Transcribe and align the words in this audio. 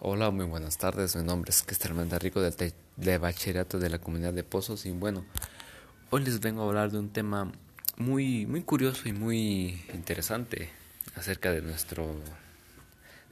Hola, 0.00 0.30
muy 0.30 0.46
buenas 0.46 0.78
tardes. 0.78 1.16
Mi 1.16 1.24
nombre 1.24 1.50
es 1.50 1.64
Cristian 1.64 2.08
Rico 2.20 2.40
del 2.40 2.54
de 2.96 3.18
Bachillerato 3.18 3.80
de 3.80 3.90
la 3.90 3.98
Comunidad 3.98 4.32
de 4.32 4.44
Pozos 4.44 4.86
y 4.86 4.92
bueno, 4.92 5.24
hoy 6.10 6.22
les 6.22 6.38
vengo 6.38 6.62
a 6.62 6.66
hablar 6.66 6.92
de 6.92 7.00
un 7.00 7.08
tema 7.08 7.50
muy 7.96 8.46
muy 8.46 8.62
curioso 8.62 9.08
y 9.08 9.12
muy 9.12 9.82
interesante 9.92 10.70
acerca 11.16 11.50
de 11.50 11.62
nuestro 11.62 12.14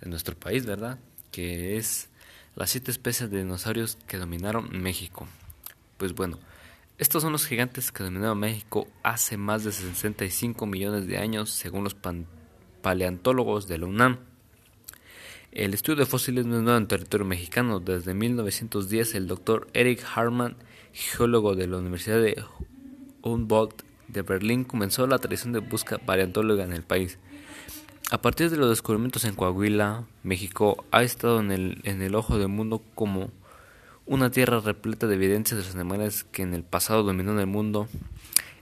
de 0.01 0.11
nuestro 0.11 0.35
país, 0.35 0.67
¿verdad? 0.67 0.99
Que 1.31 1.77
es 1.77 2.09
las 2.57 2.71
siete 2.71 2.91
especies 2.91 3.30
de 3.30 3.39
dinosaurios 3.39 3.96
que 4.09 4.17
dominaron 4.17 4.69
México. 4.83 5.29
Pues 5.98 6.17
bueno, 6.17 6.37
estos 6.98 7.23
son 7.23 7.30
los 7.30 7.46
gigantes 7.46 7.93
que 7.93 8.03
dominaron 8.03 8.41
México 8.41 8.89
hace 9.05 9.37
más 9.37 9.62
de 9.62 9.71
65 9.71 10.67
millones 10.67 11.07
de 11.07 11.19
años, 11.19 11.48
según 11.51 11.85
los 11.85 11.96
paleontólogos 12.83 13.69
de 13.69 13.79
la 13.79 13.87
UNAM. 13.87 14.19
El 15.57 15.73
estudio 15.73 16.00
de 16.00 16.04
fósiles 16.04 16.45
no 16.45 16.59
es 16.59 16.62
nuevo 16.62 16.77
en 16.77 16.86
territorio 16.86 17.25
mexicano. 17.25 17.80
Desde 17.80 18.12
1910, 18.12 19.14
el 19.14 19.26
doctor 19.26 19.68
Eric 19.72 20.04
Harman, 20.14 20.54
geólogo 20.93 21.54
de 21.54 21.67
la 21.67 21.79
Universidad 21.79 22.21
de 22.21 22.44
Humboldt 23.22 23.82
de 24.08 24.21
Berlín, 24.21 24.64
comenzó 24.64 25.07
la 25.07 25.18
tradición 25.18 25.54
de 25.54 25.61
búsqueda 25.61 25.96
paleontóloga 25.96 26.62
en 26.62 26.75
el 26.75 26.82
país. 26.82 27.18
A 28.11 28.21
partir 28.21 28.50
de 28.50 28.58
los 28.58 28.68
descubrimientos 28.68 29.25
en 29.25 29.34
Coahuila, 29.34 30.04
México 30.22 30.84
ha 30.90 31.03
estado 31.03 31.40
en 31.40 31.50
el, 31.50 32.14
ojo 32.14 32.36
del 32.36 32.48
mundo 32.48 32.83
como 32.95 33.31
una 34.05 34.31
tierra 34.31 34.61
repleta 34.61 35.06
de 35.06 35.14
evidencias 35.14 35.59
de 35.59 35.64
los 35.64 35.75
animales 35.75 36.25
que 36.25 36.42
en 36.42 36.53
el 36.53 36.64
pasado 36.64 37.03
dominaron 37.03 37.41
el 37.41 37.47
mundo. 37.47 37.89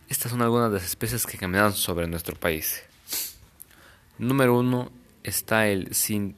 Estas 0.08 0.30
son 0.30 0.42
algunas 0.42 0.70
de 0.70 0.76
las 0.76 0.86
especies 0.86 1.26
que 1.26 1.38
caminaron 1.38 1.72
sobre 1.72 2.06
nuestro 2.06 2.36
país. 2.36 2.84
Número 4.16 4.56
1 4.56 4.92
está 5.24 5.66
el 5.66 5.92
sin 5.92 6.36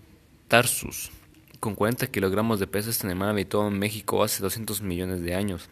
Tarsus. 0.49 1.11
Con 1.59 1.75
40 1.75 2.07
kilogramos 2.09 2.61
de 2.61 2.67
peso, 2.67 2.91
este 2.91 3.07
animal 3.07 3.31
habitó 3.31 3.67
en 3.67 3.79
México 3.79 4.23
hace 4.23 4.43
200 4.43 4.81
millones 4.83 5.23
de 5.23 5.35
años. 5.35 5.69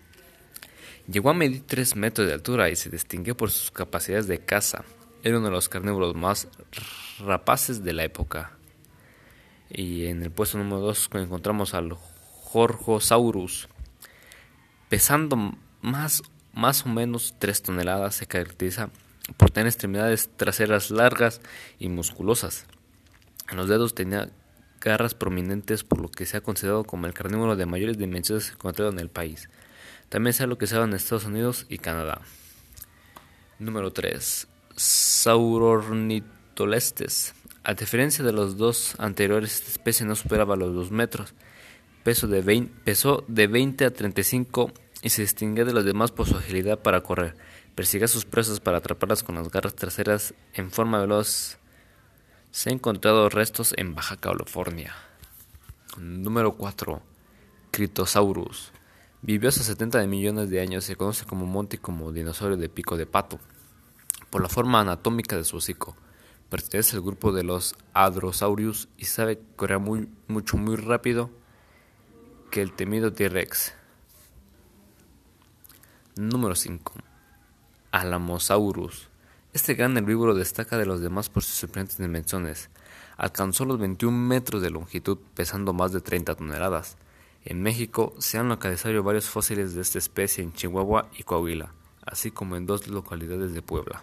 Llegó 1.07 1.31
a 1.31 1.35
medir 1.35 1.63
3 1.67 1.97
metros 1.97 2.27
de 2.27 2.33
altura 2.33 2.71
y 2.71 2.77
se 2.77 2.91
distinguió 2.91 3.37
por 3.37 3.51
sus 3.51 3.71
capacidades 3.71 4.27
de 4.27 4.41
caza. 4.41 4.85
Era 5.23 5.39
uno 5.39 5.47
de 5.47 5.53
los 5.53 5.69
carnívoros 5.69 6.15
más 6.17 6.49
rapaces 7.21 7.85
de 7.85 7.93
la 7.93 8.05
época. 8.05 8.53
Y 9.71 10.07
en 10.07 10.23
el 10.23 10.31
puesto 10.31 10.59
número 10.59 10.81
2 10.81 11.11
encontramos 11.15 11.75
al 11.75 11.93
Jorgosaurus. 11.93 13.69
Pesando 14.89 15.55
más, 15.83 16.23
más 16.53 16.85
o 16.85 16.89
menos 16.89 17.35
3 17.39 17.63
toneladas, 17.63 18.17
se 18.17 18.27
caracteriza 18.27 18.91
por 19.37 19.51
tener 19.51 19.69
extremidades 19.69 20.31
traseras 20.37 20.91
largas 20.91 21.41
y 21.79 21.89
musculosas. 21.89 22.67
En 23.51 23.57
los 23.57 23.69
dedos 23.69 23.95
tenía 23.95 24.31
garras 24.85 25.15
prominentes 25.15 25.83
por 25.83 26.01
lo 26.01 26.09
que 26.11 26.27
se 26.27 26.37
ha 26.37 26.43
considerado 26.43 26.85
como 26.85 27.07
el 27.07 27.15
carnívoro 27.15 27.57
de 27.57 27.67
mayores 27.67 27.97
dimensiones 27.97 28.51
encontrado 28.51 28.91
en 28.93 28.99
el 28.99 29.09
país. 29.09 29.49
También 30.11 30.35
se 30.35 30.43
ha 30.45 30.47
localizado 30.47 30.85
en 30.85 30.93
Estados 30.93 31.25
Unidos 31.25 31.65
y 31.71 31.79
Canadá. 31.79 32.21
Número 33.59 33.91
3. 33.93 34.47
Saurornitolestes. 34.77 37.33
A 37.65 37.73
diferencia 37.73 38.23
de 38.23 38.33
los 38.33 38.59
dos 38.59 38.95
anteriores, 38.99 39.55
esta 39.55 39.71
especie 39.71 40.05
no 40.05 40.15
superaba 40.15 40.55
los 40.55 40.75
2 40.75 40.91
metros. 40.91 41.33
Peso 42.03 42.29
de 42.29 42.43
20, 42.43 42.83
pesó 42.85 43.25
de 43.27 43.47
20 43.47 43.87
a 43.87 43.91
35 43.91 44.71
y 45.03 45.09
se 45.09 45.23
distinguía 45.23 45.65
de 45.65 45.73
los 45.73 45.87
demás 45.87 46.11
por 46.11 46.29
su 46.29 46.37
agilidad 46.37 46.81
para 46.81 47.01
correr. 47.01 47.35
Persigue 47.75 48.05
a 48.05 48.09
sus 48.09 48.27
presas 48.27 48.61
para 48.61 48.77
atraparlas 48.79 49.23
con 49.23 49.37
las 49.37 49.51
garras 49.51 49.75
traseras 49.75 50.35
en 50.53 50.71
forma 50.71 51.01
veloz 51.01 51.57
se 52.55 52.71
han 52.71 52.77
encontrado 52.77 53.29
restos 53.31 53.75
en 53.77 53.97
Baja 53.97 54.17
California. 54.17 54.95
Número 55.99 56.53
4. 56.57 57.03
Critosaurus. 57.73 58.71
Vivió 59.23 59.49
hace 59.49 59.65
70 59.65 60.07
millones 60.07 60.51
de 60.51 60.61
años. 60.61 60.85
Se 60.85 60.95
conoce 60.95 61.25
como 61.25 61.47
monte 61.47 61.79
como 61.79 62.13
dinosaurio 62.13 62.57
de 62.57 62.69
pico 62.69 62.97
de 62.97 63.07
pato. 63.07 63.41
Por 64.31 64.41
la 64.41 64.49
forma 64.49 64.79
anatómica 64.79 65.37
de 65.37 65.43
su 65.43 65.57
hocico. 65.57 65.97
Pertenece 66.49 66.95
al 66.95 67.03
grupo 67.03 67.33
de 67.33 67.43
los 67.43 67.75
Hadrosaurius 67.93 68.89
y 68.99 69.07
sabe 69.07 69.43
correr 69.57 69.81
muy, 69.81 70.09
mucho 70.29 70.57
muy 70.57 70.77
rápido 70.77 71.31
que 72.53 72.63
el 72.63 72.73
temido 72.73 73.13
T-Rex. 73.13 73.75
Número 76.15 76.55
5. 76.55 76.95
Alamosaurus. 77.91 79.09
Este 79.55 79.75
gran 79.75 79.97
herbívoro 79.97 80.35
destaca 80.35 80.77
de 80.77 80.85
los 80.85 81.01
demás 81.01 81.29
por 81.29 81.45
sus 81.45 81.55
sorprendentes 81.55 81.99
dimensiones. 81.99 82.71
Alcanzó 83.17 83.65
los 83.65 83.79
21 83.79 84.19
metros 84.19 84.61
de 84.61 84.71
longitud, 84.71 85.17
pesando 85.37 85.73
más 85.73 85.93
de 85.93 86.01
30 86.01 86.35
toneladas. 86.35 86.97
En 87.45 87.63
México 87.63 88.17
se 88.19 88.37
han 88.37 88.49
localizado 88.49 89.01
varios 89.05 89.27
fósiles 89.27 89.73
de 89.73 89.83
esta 89.83 89.99
especie 89.99 90.43
en 90.43 90.53
Chihuahua 90.53 91.09
y 91.17 91.23
Coahuila, 91.23 91.73
así 92.05 92.33
como 92.33 92.57
en 92.57 92.67
dos 92.67 92.89
localidades 92.89 93.55
de 93.55 93.63
Puebla. 93.63 94.03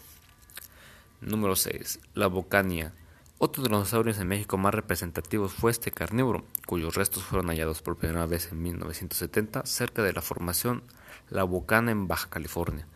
Número 1.20 1.58
6. 1.58 2.00
La 2.14 2.28
Bocania. 2.28 2.94
Otro 3.38 3.62
de 3.62 3.68
los 3.68 3.80
dinosaurios 3.80 4.20
en 4.20 4.30
México 4.30 4.58
más 4.58 4.74
representativos 4.74 5.52
fue 5.52 5.72
este 5.72 5.92
carnívoro, 5.92 6.46
cuyos 6.66 6.96
restos 6.96 7.24
fueron 7.24 7.48
hallados 7.50 7.82
por 7.82 7.98
primera 7.98 8.26
vez 8.26 8.54
en 8.54 8.62
1970 8.62 9.66
cerca 9.66 10.02
de 10.02 10.14
la 10.14 10.22
formación 10.22 10.82
La 11.30 11.44
Bocana 11.44 11.92
en 11.92 12.08
Baja 12.08 12.30
California. 12.30 12.88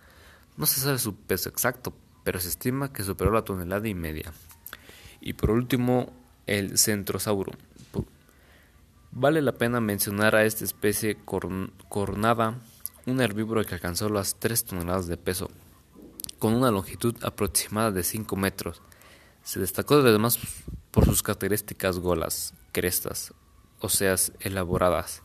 No 0.56 0.66
se 0.66 0.80
sabe 0.80 1.00
su 1.00 1.18
peso 1.18 1.50
exacto, 1.50 1.94
pero 2.26 2.42
se 2.42 2.50
estima 2.50 2.92
que 2.92 3.04
superó 3.04 3.32
la 3.32 3.44
tonelada 3.44 3.88
y 3.88 3.94
media. 3.94 4.34
Y 5.22 5.34
por 5.34 5.52
último, 5.52 6.12
el 6.48 6.78
centrosauro. 6.78 7.54
Vale 9.12 9.42
la 9.42 9.54
pena 9.54 9.80
mencionar 9.80 10.36
a 10.36 10.44
esta 10.44 10.66
especie 10.66 11.18
cornada, 11.88 12.56
un 13.06 13.22
herbívoro 13.22 13.64
que 13.64 13.76
alcanzó 13.76 14.10
las 14.10 14.36
3 14.40 14.66
toneladas 14.66 15.08
de 15.08 15.16
peso, 15.16 15.50
con 16.38 16.54
una 16.54 16.72
longitud 16.72 17.16
aproximada 17.24 17.92
de 17.92 18.04
5 18.04 18.36
metros. 18.36 18.82
Se 19.44 19.60
destacó 19.62 19.96
además 19.96 20.40
por 20.92 21.06
sus 21.06 21.24
características 21.24 22.00
golas, 22.00 22.56
crestas, 22.74 23.34
óseas 23.80 24.34
elaboradas, 24.40 25.22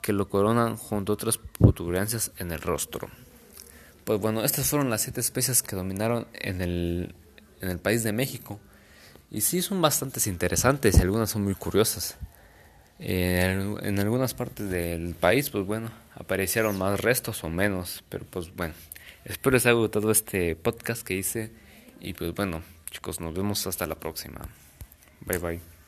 que 0.00 0.12
lo 0.12 0.28
coronan 0.28 0.76
junto 0.76 1.12
a 1.12 1.14
otras 1.14 1.38
protuberancias 1.38 2.32
en 2.38 2.52
el 2.52 2.60
rostro. 2.60 3.10
Pues 4.10 4.20
bueno, 4.20 4.42
estas 4.42 4.66
fueron 4.66 4.90
las 4.90 5.02
siete 5.02 5.20
especies 5.20 5.62
que 5.62 5.76
dominaron 5.76 6.26
en 6.32 6.60
el, 6.62 7.14
en 7.60 7.68
el 7.68 7.78
país 7.78 8.02
de 8.02 8.12
México. 8.12 8.58
Y 9.30 9.42
sí 9.42 9.62
son 9.62 9.80
bastante 9.80 10.18
interesantes 10.28 10.98
y 10.98 11.00
algunas 11.00 11.30
son 11.30 11.44
muy 11.44 11.54
curiosas. 11.54 12.16
en 12.98 14.00
algunas 14.00 14.34
partes 14.34 14.68
del 14.68 15.14
país, 15.14 15.50
pues 15.50 15.64
bueno, 15.64 15.92
aparecieron 16.16 16.76
más 16.76 16.98
restos 16.98 17.44
o 17.44 17.50
menos, 17.50 18.02
pero 18.08 18.24
pues 18.28 18.52
bueno, 18.56 18.74
espero 19.24 19.54
les 19.54 19.64
haya 19.66 19.74
gustado 19.74 20.10
este 20.10 20.56
podcast 20.56 21.06
que 21.06 21.14
hice 21.14 21.52
y 22.00 22.12
pues 22.14 22.34
bueno, 22.34 22.64
chicos, 22.90 23.20
nos 23.20 23.32
vemos 23.32 23.64
hasta 23.68 23.86
la 23.86 23.94
próxima. 23.94 24.40
Bye 25.20 25.38
bye. 25.38 25.79